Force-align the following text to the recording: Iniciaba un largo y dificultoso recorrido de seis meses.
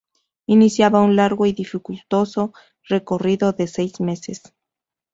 Iniciaba 0.47 0.99
un 1.03 1.15
largo 1.15 1.45
y 1.45 1.53
dificultoso 1.53 2.53
recorrido 2.89 3.53
de 3.53 3.67
seis 3.67 3.99
meses. 4.01 4.41